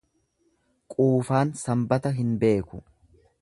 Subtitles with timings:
[0.93, 2.81] Quufaan Sanbata hin beeku.